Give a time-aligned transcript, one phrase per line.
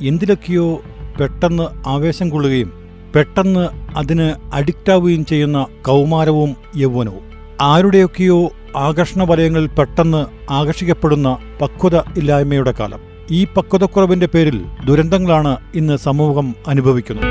[0.00, 0.82] എന്തിലൊക്കെയോ
[1.20, 2.72] പെട്ടെന്ന് ആവേശം കൊള്ളുകയും
[3.16, 7.22] പെട്ടെന്ന് അതിന് അഡിക്റ്റാവുകയും ചെയ്യുന്ന കൗമാരവും യൗവനവും.
[7.60, 13.00] ആരുടെയൊക്കെയോ ആകർഷണ വലയങ്ങളിൽ പെട്ടെന്ന് ആകർഷിക്കപ്പെടുന്ന പക്വത ഇല്ലായ്മയുടെ കാലം.
[13.30, 17.26] ഈ പക്വതക്കുറവിന്റെ പേരിൽ ദുരന്തങ്ങളാണ് ഇന്ന് സമൂഹം അനുഭവിക്കുന്നത്.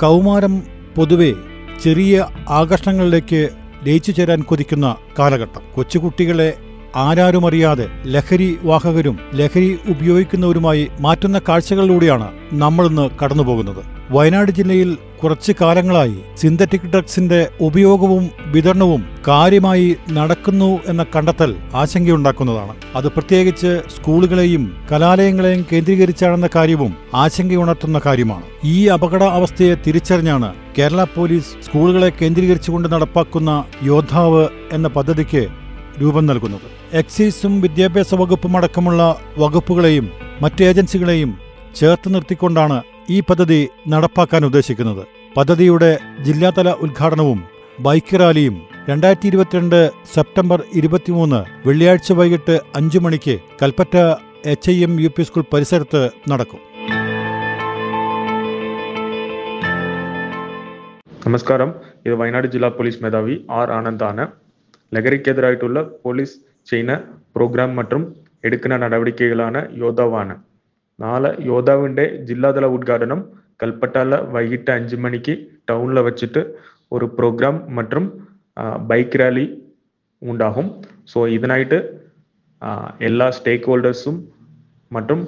[0.00, 0.62] കൗമാരം
[0.96, 1.32] പൊതുവെ
[1.84, 3.48] ചെറിയ ആകർഷണങ്ങളിലേക്ക്
[3.86, 5.62] ലയിച്ചു ചേരാൻ കൊതിക്കുന്ന കാലഘട്ടം.
[5.74, 6.54] കൊച്ചുകുട്ടികളെ
[6.96, 13.98] ആരാരുമറിയാതെ ലഹരി വാഹകരും ലഹരി ഉപയോഗിക്കുന്നവരുമായി മാറ്റുന്ന കാഴ്ചകളിലൂടെയാണ് നമ്മൾ ഇന്ന് കടന്നുപോകുന്നത്.
[14.10, 22.74] വയനാട് ജില്ലയിൽ കുറച്ചു കാലങ്ങളായി സിന്തറ്റിക് ഡ്രഗ്സിന്റെ ഉപയോഗവും വിതരണവും കാര്യമായി നടക്കുന്നു എന്ന കണ്ടെത്തൽ ആശങ്കയുണ്ടാക്കുന്നതാണ്.
[22.94, 28.42] അത് പ്രത്യേകിച്ച് സ്കൂളുകളെയും കലാലയങ്ങളെയും കേന്ദ്രീകരിച്ചാണെന്ന കാര്യവും ആശങ്കയുണർത്തുന്ന കാര്യമാണ്.
[28.64, 35.48] ഈ അപകട അവസ്ഥയെ തിരിച്ചറിഞ്ഞാണ് കേരള പോലീസ് സ്കൂളുകളെ കേന്ദ്രീകരിച്ചുകൊണ്ട് നടപ്പാക്കുന്ന യോദ്ധാവ് എന്ന പദ്ധതിക്ക്
[36.02, 36.66] രൂപം നൽകുന്നത്.
[36.92, 39.02] എക്സൈസും വിദ്യാഭ്യാസ വകുപ്പും അടക്കമുള്ള
[39.38, 40.06] വകുപ്പുകളെയും
[40.42, 41.30] മറ്റ് ഏജൻസികളെയും
[41.74, 45.02] ചേർത്ത് നിർത്തിക്കൊണ്ടാണ് ഈ പദ്ധതി നടപ്പാക്കാൻ ഉദ്ദേശിക്കുന്നത്.
[45.36, 47.40] പദ്ധതിയുടെ ജില്ലാതല ഉദ്ഘാടനവും
[47.80, 48.56] ബൈക്ക് റാലിയും
[48.88, 49.80] രണ്ടായിരത്തി ഇരുപത്തിരണ്ട്
[50.14, 53.96] സെപ്റ്റംബർ ഇരുപത്തിമൂന്ന് വെള്ളിയാഴ്ച വൈകിട്ട് അഞ്ചു മണിക്ക് Kalpetta
[54.52, 56.60] H I M U P school പരിസരത്ത് നടക്കും.
[61.26, 61.70] നമസ്കാരം.
[62.06, 64.26] ഇത് വയനാട് ജില്ലാ പോലീസ് മേധാവി ആർ ആനന്ദാണ്.
[64.91, 66.35] ലഹരിക്കെതിരായിട്ടുള്ള പോലീസ്
[66.67, 66.93] ചെയ്യുന്ന
[67.35, 68.03] പ്രോഗ്രാം மற்றும்
[68.43, 70.35] എടുക്കുന്ന നടപടികളാണ് യോദ്ധാവാണ്
[70.99, 73.19] നാളെ യോദ്ധാവിൻ്റെ ജില്ലാതല ഉദ്ഘാടനം
[73.63, 75.33] കൽപ്പറ്റയിലെ വൈകിട്ട് അഞ്ച് മണിക്ക്
[75.69, 76.41] ടൗണിൽ വെച്ചിട്ട്
[76.91, 78.07] ഒരു പ്രോഗ്രാം மற்றும்
[78.87, 79.45] ബൈക്ക് റാലി
[80.21, 80.67] ഉണ്ടാകും
[81.07, 81.77] സോ ഇതിനായിട്ട്
[82.61, 82.69] ആ,
[83.01, 84.17] എല്ലാ സ്റ്റേക്ക് ഹോൾഡേഴ്സും
[84.91, 85.21] மற்றும்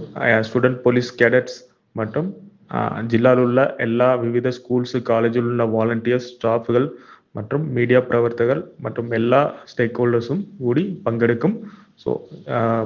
[0.44, 1.58] സ്റ്റുഡൻറ് പോലീസ് കേഡറ്റ്സ്
[1.96, 2.28] மற்றும்
[2.72, 6.84] ആ, ജില്ലയിലുള്ള എല്ലാ വിവിധ സ്കൂൾസ് കോളേജിലുള്ള വോളണ്ടിയേഴ്സ് സ്റ്റാഫുകൾ
[7.36, 11.54] மற்றும் മീഡിയ പ്രവർത്തകർ மற்றும் എല്ലാ സ്റ്റേക്ക് ഹോൾഡേഴ്സും കൂടി പങ്കെടുക്കും
[12.00, 12.12] സോ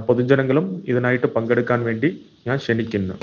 [0.08, 2.10] പൊതുജനങ്ങളും ഇതിനായിട്ട് പങ്കെടുക്കാൻ വേണ്ടി
[2.48, 3.16] ഞാൻ ക്ഷണിക്കുന്നു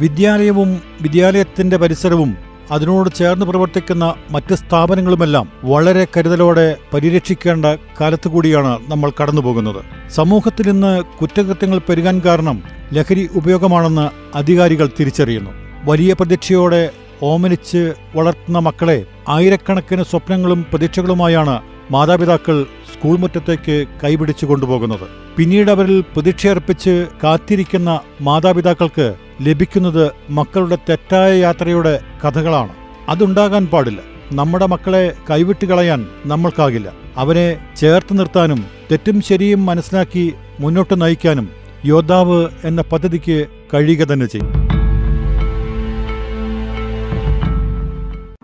[0.00, 0.70] വിദ്യാലയവും
[1.02, 2.30] വിദ്യാലയത്തിന്റെ പരിസരവും
[2.70, 7.66] അതിനോട് ചേർന്ന് പ്രവർത്തിക്കുന്ന മറ്റ് സ്ഥാപനങ്ങളുമെല്ലാം വളരെ കരുതലോടെ പരിരക്ഷിക്കേണ്ട
[8.00, 12.58] കാലത്തുകൂടിയാണ് നമ്മൾ കടന്നുപോകുന്നത് സമൂഹത്തിൽ ഇന്ന് കുറ്റകൃത്യങ്ങൾ പെരുകാൻ കാരണം
[12.92, 15.52] ലഹരി ഉപയോഗമാണെന്ന് അധികാരികൾ തിരിച്ചറിയുന്നു
[15.84, 16.82] വലിയ പ്രതീക്ഷയോടെ
[17.23, 25.07] ഓമനിച്ച് വളർത്തുന്ന മക്കളെ ആയിരക്കണക്കിന് സ്വപ്നങ്ങളും പ്രതീക്ഷകളുമായാണ് മാതാപിതാക്കൾ സ്കൂൾ മുറ്റത്തേക്ക് കൈപിടിച്ചു കൊണ്ടുപോകുന്നത്.
[25.37, 32.69] പിന്നീട് അവരിൽ പ്രതീക്ഷയർപ്പിച്ച് കാത്തിരിക്കുന്ന മാതാപിതാക്കൾക്ക് ലഭിക്കുന്നത് മക്കളുടെ തെറ്റായ യാത്രയുടെ കഥകളാണ്.
[33.09, 33.99] അതുണ്ടാകാൻ പാടില്ല.
[34.31, 36.91] നമ്മുടെ മക്കളെ കൈവിട്ട് കളയാൻ നമ്മൾക്കാകില്ല.
[37.17, 41.49] അവരെ ചേർത്ത് നിർത്താനും തെറ്റും ശരിയും മനസ്സിലാക്കി മുന്നോട്ട് നയിക്കാനും
[41.85, 44.68] യോദ്ധാവ് എന്ന പദ്ധതിക്ക് കഴിയുക തന്നെ ചെയ്യും.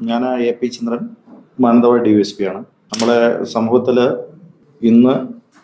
[0.10, 1.02] ഞാൻ A P Chandran
[1.64, 2.62] Mananthavady D S P ആണ്.
[2.92, 3.20] നമ്മുടെ
[3.54, 3.98] സമൂഹത്തിൽ
[4.82, 5.14] ഇന്ന്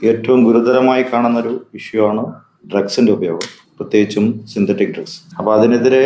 [0.09, 2.23] ഏറ്റവും ഗുരുതരമായി കാണുന്നൊരു ഇഷ്യൂ ആണ്
[2.71, 6.03] ഡ്രഗ്സിന്റെ ഉപയോഗം പ്രത്യേകിച്ചും സിന്തറ്റിക് ഡ്രഗ്സ് അപ്പോൾ അതിനെതിരെ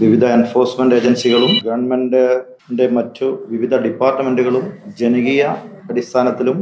[0.00, 4.64] വിവിധ എൻഫോഴ്സ്മെന്റ് ഏജൻസികളും ഗവൺമെന്റിന്റെ മറ്റു വിവിധ ഡിപ്പാർട്ട്മെന്റുകളും
[5.00, 5.42] ജനകീയ
[5.90, 6.58] അടിസ്ഥാനത്തിലും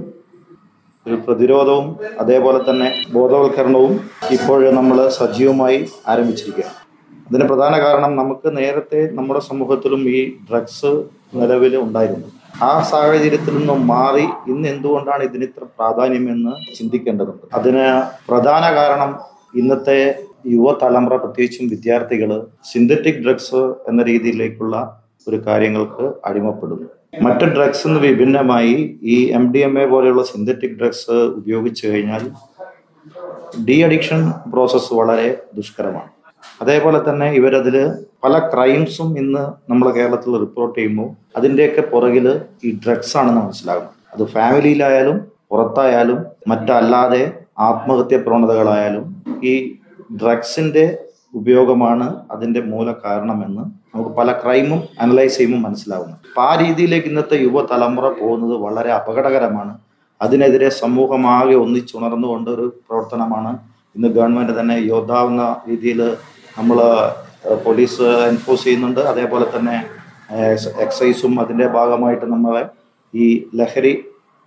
[1.06, 1.86] ഒരു പ്രതിരോധവും
[2.20, 3.92] അതേപോലെ തന്നെ ബോധവൽക്കരണവും
[4.36, 6.76] ഇപ്പോൾ നമ്മൾ സജീവമായി ആരംഭിച്ചിരിക്കുകയാണ്.
[7.28, 10.18] അതിന് പ്രധാന കാരണം നമുക്ക് നേരത്തെ നമ്മുടെ സമൂഹത്തിലും ഈ
[10.50, 10.90] ഡ്രഗ്സ്
[11.34, 12.26] നിലവിൽ ഉണ്ടായിരുന്നു.
[12.62, 17.46] ആ സാഹചര്യത്തിൽ നിന്നും മാറി ഇന്ന് എന്തുകൊണ്ടാണ് ഇതിന് ഇത്ര പ്രാധാന്യമെന്ന് ചിന്തിക്കേണ്ടതുണ്ട്.
[17.54, 19.18] അതിന് പ്രധാന കാരണം
[19.54, 26.88] ഇന്നത്തെ യുവതലമുറ പ്രത്യേകിച്ചും വിദ്യാർത്ഥികൾ സിന്തറ്റിക് ഡ്രഗ്സ് എന്ന രീതിയിലേക്കുള്ള ഒരു കാര്യങ്ങൾക്ക് അടിമപ്പെടുന്നു.
[27.22, 32.30] മറ്റ് ഡ്രഗ്സ് നിന്ന് വിഭിന്നമായി ഈ എം ഡി എം എ പോലെയുള്ള സിന്തറ്റിക് ഡ്രഗ്സ് ഉപയോഗിച്ചു കഴിഞ്ഞാൽ
[33.68, 36.15] ഡി അഡിക്ഷൻ പ്രോസസ്സ് വളരെ ദുഷ്കരമാണ്.
[36.60, 37.76] അതേപോലെ തന്നെ ഇവരതിൽ
[38.24, 42.26] പല ക്രൈംസും ഇന്ന് നമ്മൾ കേരളത്തിൽ റിപ്പോർട്ട് ചെയ്യുമ്പോൾ അതിന്റെയൊക്കെ പുറകിൽ
[42.64, 45.18] ഈ ഡ്രഗ്സ് ആണെന്ന് മനസ്സിലാകും അത് ഫാമിലിയിലായാലും
[45.50, 46.18] പുറത്തായാലും
[46.48, 47.22] മറ്റല്ലാതെ
[47.58, 49.04] ആത്മഹത്യ പ്രവണതകളായാലും
[49.42, 49.54] ഈ
[50.22, 50.84] ഡ്രഗ്സിന്റെ
[51.34, 53.62] ഉപയോഗമാണ് അതിന്റെ മൂല കാരണമെന്ന്
[53.94, 59.72] നമുക്ക് പല ക്രൈമും അനലൈസ് ചെയ്യുമ്പോൾ മനസ്സിലാവുന്നു അപ്പൊ ആ രീതിയിലേക്ക് ഇന്നത്തെ യുവതലമുറ പോകുന്നത് വളരെ അപകടകരമാണ്.
[60.20, 63.50] അതിനെതിരെ സമൂഹമാകെ ഒന്നിച്ചുണർന്നുകൊണ്ട് ഒരു പ്രവർത്തനമാണ്
[63.96, 66.00] ഇന്ന് ഗവൺമെന്റ് തന്നെ യോദ്ധാവുന്ന രീതിയിൽ
[66.58, 66.78] നമ്മൾ
[67.64, 69.00] പോലീസ് എൻഫോഴ്സ് ചെയ്യുന്നുണ്ട്.
[69.00, 69.76] അതേപോലെ തന്നെ
[70.84, 72.62] എക്സൈസും അതിന്റെ ഭാഗമായിട്ട് നമ്മളെ
[73.14, 73.92] ഈ ലഹരി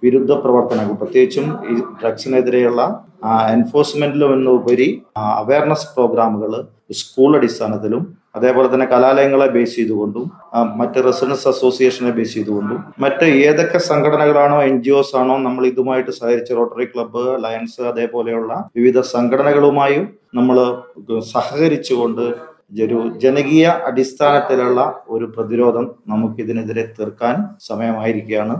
[0.03, 2.81] വിരുദ്ധ പ്രവർത്തനങ്ങൾ പ്രത്യേകിച്ചും ഈ ഡ്രഗ്സിനെതിരെയുള്ള
[3.55, 6.51] എൻഫോഴ്സ്മെന്റിലും എന്നുപരി അവയർനെസ് പ്രോഗ്രാമുകൾ
[6.91, 8.03] സ്കൂൾ അടിസ്ഥാനത്തിലും
[8.35, 10.31] അതേപോലെ തന്നെ കലാലയങ്ങളെ ബേസ് ചെയ്തുകൊണ്ടും
[10.75, 16.51] മറ്റ് റെസിഡൻസ് അസോസിയേഷനെ ബേസ് ചെയ്തുകൊണ്ടും മറ്റ് ഏതൊക്കെ സംഘടനകളാണോ എൻ ജി ഒസ് ആണോ നമ്മൾ ഇതുമായിട്ട് സഹകരിച്ച
[16.51, 20.57] റോട്ടറി ക്ലബ്ബ് ലയൻസ് അതേപോലെയുള്ള വിവിധ സംഘടനകളുമായും നമ്മൾ
[21.33, 22.25] സഹകരിച്ചുകൊണ്ട്
[22.83, 28.55] ഒരു ജനകീയ അടിസ്ഥാനത്തിലുള്ള ഒരു പ്രതിരോധം നമുക്കിതിനെതിരെ തീർക്കാൻ സമയമായിരിക്കുകയാണ്.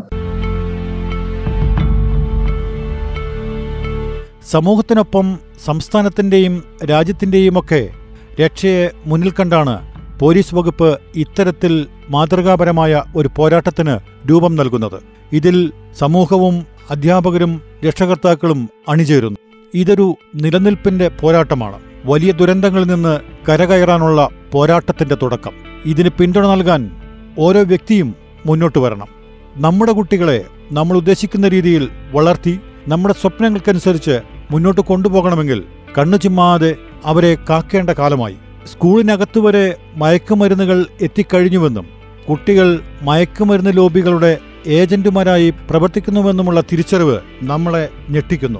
[4.43, 7.98] സമൂഹത്തിനൊപ്പം സംസ്ഥാനത്തിന്റെയും രാജ്യത്തിന്റെയുമൊക്കെ
[8.39, 9.75] രക്ഷയെ മുന്നിൽ കണ്ടാണ്
[10.19, 13.99] പോലീസ് വകുപ്പ് ഇത്തരത്തിൽ മാതൃകാപരമായ ഒരു പോരാട്ടത്തിന്
[14.29, 14.99] രൂപം നൽകുന്നത്.
[15.31, 19.37] ഇതിൽ സമൂഹവും അധ്യാപകരും രക്ഷകർത്താക്കളും അണിചേരുന്നു.
[19.73, 21.79] ഇതൊരു നിലനിൽപ്പിന്റെ പോരാട്ടമാണ്.
[22.05, 23.19] വലിയ ദുരന്തങ്ങളിൽ നിന്ന്
[23.49, 25.51] കരകയറാനുള്ള പോരാട്ടത്തിന്റെ തുടക്കം.
[25.85, 26.91] ഇതിന് പിന്തുണ നൽകാൻ
[27.39, 28.15] ഓരോ വ്യക്തിയും
[28.45, 29.07] മുന്നോട്ട് വരണം.
[29.55, 34.19] നമ്മുടെ കുട്ടികളെ നമ്മൾ ഉദ്ദേശിക്കുന്ന രീതിയിൽ വളർത്തി നമ്മുടെ സ്വപ്നങ്ങൾക്കനുസരിച്ച്
[34.51, 35.63] മുന്നോട്ട് കൊണ്ടുപോകണമെങ്കിൽ
[35.97, 36.75] കണ്ണു ചിമ്മാതെ
[37.05, 38.37] അവരെ കാക്കേണ്ട കാലമായി.
[38.65, 41.87] സ്കൂളിനകത്തുവരെ മയക്കുമരുന്നുകൾ എത്തിക്കഴിഞ്ഞുവെന്നും
[42.29, 44.37] കുട്ടികൾ മയക്കുമരുന്ന് ലോബികളുടെ
[44.67, 48.59] ഏജന്റുമാരായി പ്രവർത്തിക്കുന്നുവെന്നുമുള്ള തിരിച്ചറിവ് നമ്മളെ ഞെട്ടിക്കുന്നു.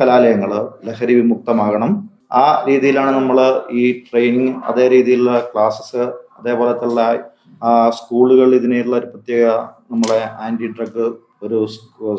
[0.00, 2.10] കലാലയങ്ങൾ ലഹരി വിമുക്തമാകണം.
[2.32, 7.18] ആ രീതിയിലാണ് നമ്മൾ ഈ ട്രെയിനിങ് അതേ രീതിയിലുള്ള ക്ലാസ്സസ് അതേപോലത്തുള്ള
[7.64, 9.46] ആ സ്കൂളുകൾ ഇതിനുള്ള ഒരു പ്രത്യേക
[9.90, 11.58] നമ്മളെ ആന്റി ഡ്രഗ് ഒരു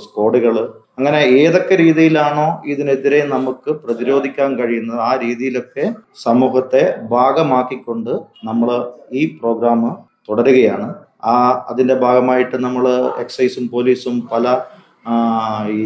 [0.04, 0.56] സ്കോഡുകൾ
[0.98, 5.86] അങ്ങനെ ഏതൊക്കെ രീതിയിലാണോ ഇതിനെതിരെ നമുക്ക് പ്രതിരോധിക്കാൻ കഴിയുന്നത് ആ രീതിയിലൊക്കെ
[6.24, 6.84] സമൂഹത്തെ
[7.14, 8.12] ഭാഗമാക്കിക്കൊണ്ട്
[8.44, 8.70] നമ്മൾ
[9.12, 9.82] ഈ പ്രോഗ്രാം
[10.30, 10.88] തുടരുകയാണ്.
[11.32, 11.36] ആ
[11.70, 12.86] അതിന്റെ ഭാഗമായിട്ട് നമ്മൾ
[13.24, 14.46] എക്സൈസും പോലീസും പല
[15.82, 15.86] ഈ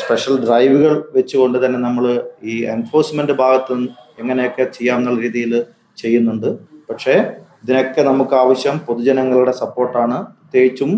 [0.00, 2.04] സ്പെഷ്യൽ ഡ്രൈവുകൾ വെച്ചുകൊണ്ട് തന്നെ നമ്മൾ
[2.52, 3.76] ഈ എൻഫോഴ്സ്മെന്റ് ഭാഗത്ത്
[4.22, 5.52] എങ്ങനെയൊക്കെ ചെയ്യാമെന്നുള്ള രീതിയിൽ
[5.98, 6.48] ചെയ്യുന്നുണ്ട്.
[6.90, 7.14] പക്ഷേ
[7.62, 10.18] ഇതിനൊക്കെ നമുക്ക് ആവശ്യം പൊതുജനങ്ങളുടെ സപ്പോർട്ടാണ്.
[10.40, 10.90] പ്രത്യേകിച്ചും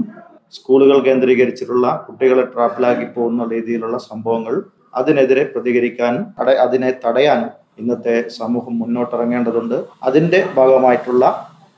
[0.56, 4.54] സ്കൂളുകൾ കേന്ദ്രീകരിച്ചിട്ടുള്ള കുട്ടികളെ ട്രാപ്പിലാക്കി പോകുന്ന രീതിയിലുള്ള സംഭവങ്ങൾ
[5.00, 7.50] അതിനെതിരെ പ്രതികരിക്കാൻ തട അതിനെ തടയാനും
[7.80, 9.76] ഇന്നത്തെ സമൂഹം മുന്നോട്ടിറങ്ങേണ്ടതുണ്ട്.
[10.02, 11.24] അതിന്റെ ഭാഗമായിട്ടുള്ള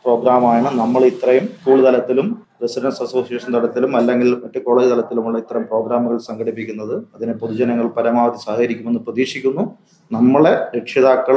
[0.04, 2.28] പ്രോഗ്രാമാണ് നമ്മൾ ഇത്രയും സ്കൂൾ തലത്തിലും
[2.62, 6.94] റെസിഡൻസ് അസോസിയേഷൻ തലത്തിലും അല്ലെങ്കിൽ മറ്റ് കോളേജ് തലത്തിലുമുള്ള ഇത്തരം പ്രോഗ്രാമുകൾ സംഘടിപ്പിക്കുന്നത്.
[7.14, 9.64] അതിനെ പൊതുജനങ്ങൾ പരമാവധി സഹകരിക്കുമെന്ന് പ്രതീക്ഷിക്കുന്നു.
[10.10, 11.36] നമ്മളെ രക്ഷിതാക്കൾ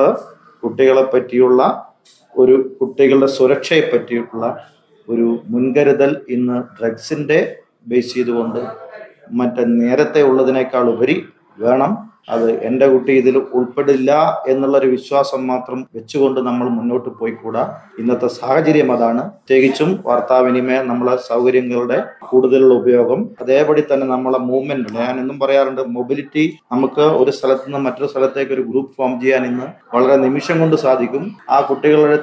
[0.64, 1.62] കുട്ടികളെ പറ്റിയുള്ള
[2.36, 4.46] ഒരു കുട്ടികളുടെ സുരക്ഷയെ പറ്റിയിട്ടുള്ള
[5.08, 7.40] ഒരു മുൻകരുതൽ ഇന്ന് ഡ്രഗ്സിന്റെ
[7.88, 8.62] ബേസ് ചെയ്തുകൊണ്ട്
[9.32, 11.16] മറ്റേ നേരത്തെ ഉള്ളതിനേക്കാൾ ഉപരി
[11.58, 11.92] വേണം
[12.30, 17.82] അത് എന്റെ കുട്ടി ഇതിൽ ഉൾപ്പെടില്ല എന്നുള്ളൊരു വിശ്വാസം മാത്രം വെച്ചുകൊണ്ട് നമ്മൾ മുന്നോട്ട് പോയിക്കൂടാ.
[18.00, 19.22] ഇന്നത്തെ സാഹചര്യം അതാണ്.
[19.30, 23.30] പ്രത്യേകിച്ചും വാർത്താവിനിമയം നമ്മളെ സൗകര്യങ്ങളുടെ കൂടുതലുള്ള ഉപയോഗം.
[23.42, 28.62] അതേപടി തന്നെ നമ്മളെ മൂവ്മെന്റ് ഞാൻ എന്നും പറയാറുണ്ട് മൊബിലിറ്റി നമുക്ക് ഒരു സ്ഥലത്ത് നിന്ന് മറ്റൊരു സ്ഥലത്തേക്ക് ഒരു
[28.62, 31.36] ഗ്രൂപ്പ് ഫോം ചെയ്യാൻ ഇന്ന് വളരെ നിമിഷം കൊണ്ട് സാധിക്കും.
[31.50, 32.20] ആ കുട്ടികളുടെ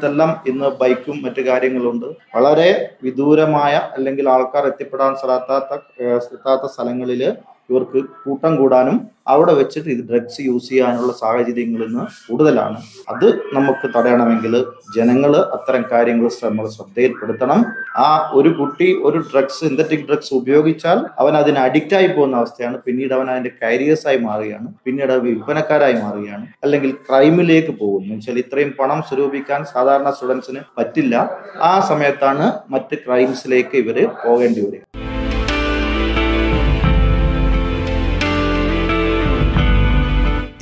[0.48, 2.06] ഇന്ന് ബൈക്കും മറ്റു കാര്യങ്ങളുണ്ട്.
[2.36, 2.68] വളരെ
[3.02, 7.32] വിദൂരമായ അല്ലെങ്കിൽ ആൾക്കാർ എത്തിപ്പെടാൻ സ്ഥലത്താത്ത എത്താത്ത സ്ഥലങ്ങളിൽ
[7.70, 8.96] ഇവർക്ക് കൂട്ടം കൂടാനും
[9.28, 12.78] അവിടെ വെച്ചിട്ട് ഇത് ഡ്രഗ്സ് യൂസ് ചെയ്യാനുള്ള സാഹചര്യങ്ങൾ ഇന്ന് കൂടുതലാണ്.
[13.08, 14.54] അത് നമുക്ക് തടയണമെങ്കിൽ
[14.96, 17.64] ജനങ്ങൾ അത്തരം കാര്യങ്ങൾ നമ്മൾ ശ്രദ്ധയിൽപ്പെടുത്തണം.
[17.96, 22.78] ആ ഒരു കുട്ടി ഒരു ഡ്രഗ്സ് സിന്തറ്റിക് ഡ്രഗ്സ് ഉപയോഗിച്ചാൽ അവൻ അതിന് അഡിക്റ്റ് ആയി പോകുന്ന അവസ്ഥയാണ്.
[22.78, 24.68] പിന്നീട് അവൻ അതിന്റെ കാരിയേഴ്സ് ആയി മാറുകയാണ്.
[24.84, 26.46] പിന്നീട് അവ വിൽപ്പനക്കാരായി മാറുകയാണ്.
[26.64, 28.14] അല്ലെങ്കിൽ ക്രൈമിലേക്ക് പോകുന്നു.
[28.14, 31.14] വെച്ചാൽ ഇത്രയും പണം സ്വരൂപിക്കാൻ സാധാരണ സ്റ്റുഡൻസിന് പറ്റില്ല.
[31.62, 34.82] ആ സമയത്താണ് മറ്റ് ക്രൈംസിലേക്ക് ഇവർ പോകേണ്ടി വരിക.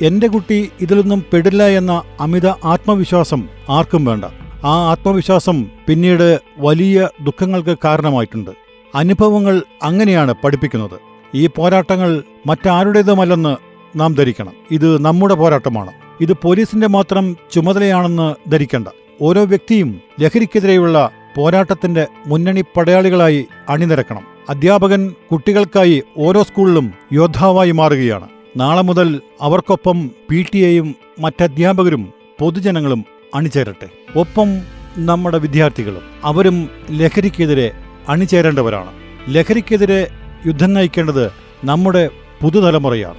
[0.01, 4.25] എന്റെ കുട്ടി ഇതിലൊന്നും പെടില്ല എന്ന അമിത ആത്മവിശ്വാസം ആർക്കും വേണ്ട.
[4.63, 8.51] ആ ആത്മവിശ്വാസം പിന്നീട് വലിയ ദുഃഖങ്ങൾക്ക് കാരണമായിട്ടുണ്ട്.
[8.95, 10.99] അനുഭവങ്ങൾ അങ്ങനെയാണ് പഠിപ്പിക്കുന്നത്.
[11.35, 13.55] ഈ പോരാട്ടങ്ങൾ മറ്റാരുടേതുമല്ലെന്ന്
[13.99, 14.51] നാം ധരിക്കണം.
[14.71, 15.91] ഇത് നമ്മുടെ പോരാട്ടമാണ്.
[16.21, 18.87] ഇത് പോലീസിന്റെ മാത്രം ചുമതലയാണെന്ന് ധരിക്കേണ്ട.
[19.21, 24.23] ഓരോ വ്യക്തിയും ലഹരിക്കെതിരെയുള്ള പോരാട്ടത്തിന്റെ മുന്നണി പടയാളികളായി അണിനിരക്കണം.
[24.49, 28.27] അധ്യാപകൻ കുട്ടികൾക്കായി ഓരോ സ്കൂളിലും യോദ്ധാവായി മാറുകയാണ്.
[28.57, 33.05] നാളെ മുതൽ അവർക്കൊപ്പം പി ടി എയും മറ്റധ്യാപകരും പൊതുജനങ്ങളും
[33.35, 33.87] അണിചേരട്ടെ.
[34.19, 34.49] ഒപ്പം
[34.97, 37.71] നമ്മുടെ വിദ്യാർത്ഥികളും അവരും ലഹരിക്കെതിരെ
[38.09, 38.91] അണിചേരേണ്ടവരാണ്.
[39.29, 40.07] ലഹരിക്കെതിരെ
[40.45, 41.31] യുദ്ധം നയിക്കേണ്ടത്
[41.63, 42.09] നമ്മുടെ
[42.41, 43.17] പുതുതലമുറയാണ്.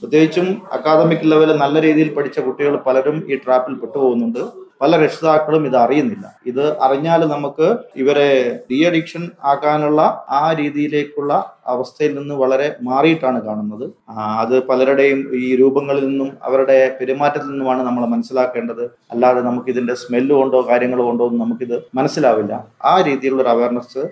[0.00, 4.59] പ്രത്യേകിച്ചും അക്കാദമിക് ലെവലിൽ നല്ല രീതിയിൽ പഠിച്ച കുട്ടികൾ പലരും ഈ ട്രാപ്പിൽ പെട്ടുപോകുന്നുണ്ട്.
[4.80, 6.26] പല രക്ഷിതാക്കളും ഇത് അറിയുന്നില്ല.
[6.46, 11.32] ഇത് അറിഞ്ഞാൽ നമുക്ക് ഇവരെ ഡി അഡിക്ഷൻ ആക്കാനുള്ള ആ രീതിയിലേക്കുള്ള
[11.66, 13.92] അവസ്ഥയിൽ നിന്ന് വളരെ മാറിയിട്ടാണ് കാണുന്നത്.
[14.38, 18.84] അത് പലരുടെയും ഈ രൂപങ്ങളിൽ നിന്നും അവരുടെ പെരുമാറ്റത്തിൽ നിന്നുമാണ് നമ്മൾ മനസ്സിലാക്കേണ്ടത്.
[19.10, 22.66] അല്ലാതെ നമുക്ക് ഇതിന്റെ സ്മെല്ല് കൊണ്ടോ കാര്യങ്ങളോ കൊണ്ടോ ഒന്നും നമുക്കിത് മനസ്സിലാവില്ല.
[22.84, 24.02] ആ രീതിയിലുള്ള ഒരു അവയർനെസ്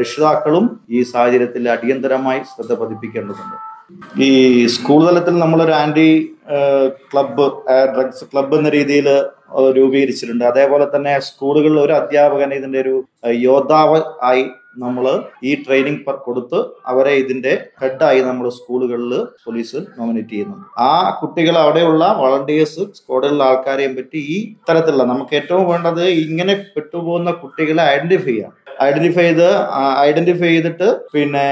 [0.00, 3.58] രക്ഷിതാക്കളും ഈ സാഹചര്യത്തിൽ അടിയന്തരമായി ശ്രദ്ധ പതിപ്പിക്കേണ്ടതുണ്ട്.
[4.26, 4.28] ഈ
[4.74, 6.08] സ്കൂൾ തലത്തിൽ നമ്മളൊരു ആന്റി
[7.10, 7.46] ക്ലബ്ബ്
[7.94, 9.08] ഡ്രഗ്സ് ക്ലബ്ബ് എന്ന രീതിയിൽ
[9.76, 10.44] രൂപീകരിച്ചിട്ടുണ്ട്.
[10.52, 12.94] അതേപോലെ തന്നെ സ്കൂളുകളിൽ ഒരു അധ്യാപകൻ ഇതിന്റെ ഒരു
[13.48, 13.98] യോദ്ധാവ്
[14.30, 14.44] ആയി
[14.82, 15.04] നമ്മൾ
[15.48, 16.58] ഈ ട്രെയിനിങ് കൊടുത്ത്
[16.90, 19.12] അവരെ ഇതിന്റെ ഹെഡായി നമ്മൾ സ്കൂളുകളിൽ
[19.44, 20.66] പോലീസ് നോമിനേറ്റ് ചെയ്യുന്നുണ്ട്.
[20.88, 27.84] ആ കുട്ടികൾ അവിടെയുള്ള വളണ്ടിയേഴ്സ് സ്കോഡിലുള്ള ആൾക്കാരെയും പറ്റി ഈ തരത്തിലുള്ള നമുക്ക് ഏറ്റവും വേണ്ടത് ഇങ്ങനെ പെട്ടുപോകുന്ന കുട്ടികളെ
[27.94, 28.52] ഐഡന്റിഫൈ ചെയ്യാം
[28.86, 29.48] ഐഡന്റിഫൈ ചെയ്ത്
[30.08, 31.46] ഐഡന്റിഫൈ ചെയ്തിട്ട് പിന്നെ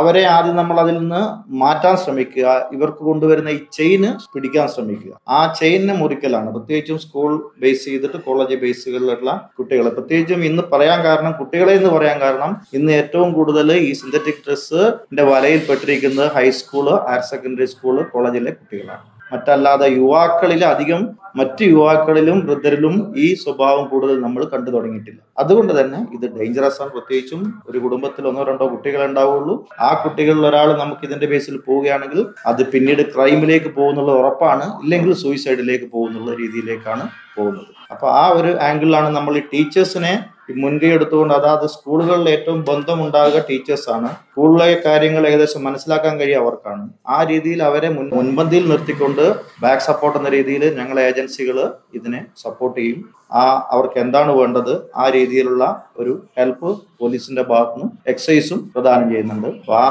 [0.00, 1.20] അവരെ ആദ്യം നമ്മൾ അതിൽ നിന്ന്
[1.62, 2.46] മാറ്റാൻ ശ്രമിക്കുക.
[2.76, 5.12] ഇവർക്ക് കൊണ്ടുവരുന്ന ഈ ചെയിന് പിടിക്കാൻ ശ്രമിക്കുക.
[5.36, 6.48] ആ ചെയിനിനെ മുറിക്കലാണ്.
[6.56, 7.30] പ്രത്യേകിച്ചും സ്കൂൾ
[7.64, 9.90] ബേസ് ചെയ്തിട്ട് കോളേജ് ബേസുകളിലുള്ള കുട്ടികളെ.
[9.98, 15.62] പ്രത്യേകിച്ചും ഇന്ന് പറയാൻ കാരണം കുട്ടികളെ എന്ന് പറയാൻ കാരണം ഇന്ന് ഏറ്റവും കൂടുതൽ ഈ സിന്തറ്റിക് ഡ്രസ്സിന്റെ വലയിൽ
[15.70, 19.04] പെട്ടിരിക്കുന്നത് high school higher secondary school കോളേജിലെ കുട്ടികളാണ്.
[19.32, 21.00] മറ്റല്ലാതെ യുവാക്കളിൽ അധികം
[21.36, 25.20] മറ്റ് യുവാക്കളിലും വൃദ്ധരിലും ഈ സ്വഭാവം കൂടുതൽ നമ്മൾ കണ്ടു തുടങ്ങിയിട്ടില്ല.
[25.38, 26.90] അതുകൊണ്ട് തന്നെ ഇത് ഡേഞ്ചറസ് ആണ്.
[26.90, 29.68] പ്രത്യേകിച്ചും ഒരു കുടുംബത്തിൽ ഒന്നോ രണ്ടോ കുട്ടികൾ ഉണ്ടാവുള്ളൂ.
[29.80, 34.66] ആ കുട്ടികളിൽ ഒരാൾ നമുക്ക് ഇതിന്റെ ബേസിൽ പോവുകയാണെങ്കിൽ അത് പിന്നീട് ക്രൈമിലേക്ക് പോകുന്നുള്ള ഉറപ്പാണ്.
[34.82, 37.72] ഇല്ലെങ്കിൽ സൂയിസൈഡിലേക്ക് പോകുന്നുള്ള രീതിയിലേക്കാണ് പോകുന്നത്.
[37.90, 44.82] അപ്പൊ ആ ഒരു ആംഗിളിലാണ് നമ്മൾ ഈ ടീച്ചേഴ്സിനെ മുൻകൈ എടുത്തുകൊണ്ട് അതാത് സ്കൂളുകളിൽ ഏറ്റവും ബന്ധമുണ്ടാകുക ടീച്ചേഴ്സാണ് സ്കൂളിലെ
[44.86, 46.84] കാര്യങ്ങൾ ഏകദേശം മനസ്സിലാക്കാൻ കഴിയുക അവർക്കാണ്.
[47.08, 49.24] ആ രീതിയിൽ അവരെ മുൻ മുൻപന്തിയിൽ നിർത്തിക്കൊണ്ട്
[49.62, 51.58] ബാക്ക് സപ്പോർട്ട് എന്ന രീതിയിൽ ഞങ്ങളെ ഏജൻസികൾ
[51.94, 53.00] ഇതിനെ സപ്പോർട്ട് ചെയ്യും.
[53.30, 54.72] ആ അവർക്ക് എന്താണ് വേണ്ടത്?
[54.96, 55.64] ആ രീതിയിലുള്ള
[55.98, 59.48] ഒരു ഹെൽപ്പ് പോലീസിന്റെ ഭാഗത്തുനിന്ന് എക്സൈസും പ്രദാനം ചെയ്യുന്നുണ്ട്.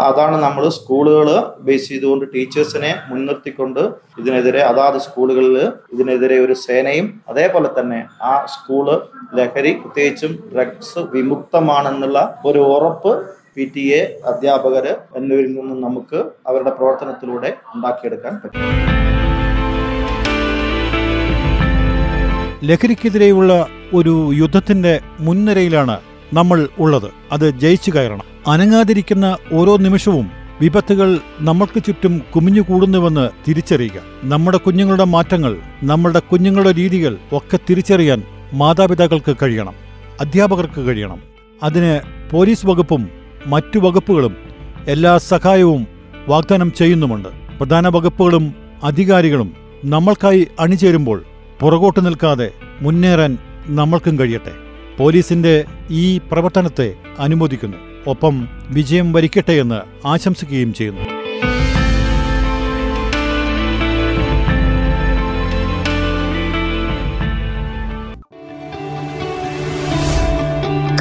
[0.09, 1.29] അതാണ് നമ്മൾ സ്കൂളുകൾ
[1.67, 3.81] ബേസ് ചെയ്തുകൊണ്ട് ടീച്ചേഴ്സിനെ മുൻനിർത്തിക്കൊണ്ട്
[4.19, 5.57] ഇതിനെതിരെ അതാത് സ്കൂളുകളിൽ
[5.93, 8.85] ഇതിനെതിരെ ഒരു സേനയും അതേപോലെ തന്നെ ആ സ്കൂൾ
[9.39, 13.13] ലഹരി പ്രത്യേകിച്ചും ഡ്രഗ്സ് വിമുക്തമാണെന്നുള്ള ഒരു ഉറപ്പ്
[13.55, 18.65] പി ടി എ അധ്യാപകര് എന്നിവരിൽ നിന്നും നമുക്ക് അവരുടെ പ്രവർത്തനത്തിലൂടെ ഉണ്ടാക്കിയെടുക്കാൻ പറ്റും.
[22.65, 25.99] ലഹരിക്കെതിരെയുള്ള ഒരു യുദ്ധത്തിന്റെ മുൻനിരയിലാണ്
[26.33, 27.11] നമ്മൾ ഉള്ളത്.
[27.31, 28.21] അത് ജയിച്ചു കയറണം.
[28.47, 30.31] അനങ്ങാതിരിക്കുന്ന ഓരോ നിമിഷവും
[30.61, 34.01] വിപത്തുകൾ നമ്മൾക്ക് ചുറ്റും കുമിഞ്ഞുകൂടുന്നുവെന്ന് തിരിച്ചറിയുക.
[34.23, 39.73] നമ്മുടെ കുഞ്ഞുങ്ങളുടെ മാറ്റങ്ങൾ നമ്മുടെ കുഞ്ഞുങ്ങളുടെ രീതികൾ ഒക്കെ തിരിച്ചറിയാൻ മാതാപിതാക്കൾക്ക് കഴിയണം.
[40.19, 41.21] അധ്യാപകർക്ക് കഴിയണം.
[41.63, 41.99] അതിന്
[42.31, 43.09] പോലീസ് വകുപ്പും
[43.45, 44.35] മറ്റു വകുപ്പുകളും
[44.87, 45.87] എല്ലാ സഹായവും
[46.27, 47.29] വാഗ്ദാനം ചെയ്യുന്നുമുണ്ട്.
[47.57, 48.53] പ്രധാന വകുപ്പുകളും
[48.83, 49.53] അധികാരികളും
[49.85, 51.23] നമ്മൾക്കായി അണിചേരുമ്പോൾ
[51.61, 54.51] പുറകോട്ട് നിൽക്കാതെ മുന്നേറാൻ നമ്മൾക്കും കഴിയട്ടെ.
[54.97, 57.77] പോലീസിന്റെ ഈ പ്രവർത്തനത്തെ അനുമോദിക്കുന്നു.
[58.07, 61.01] ഒപ്പം വിജയം വരിക്കട്ടെ എന്ന് ആശംസിക്കുകയും ചെയ്യുന്നു.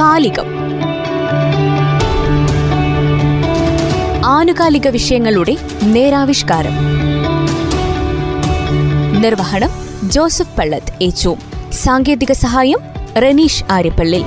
[0.00, 0.44] കാലികം.
[4.24, 6.72] ആനുകാലിക വിഷയങ്ങളുടെ നേരാവിഷ്കാരം.
[9.22, 11.36] നിർവഹണം ജോസഫ് പള്ളത്ത് ഏച്ചു
[11.72, 12.80] സാങ്കേതിക സഹായം
[13.16, 14.22] റനീഷ് ആര്യപ്പള്ളി.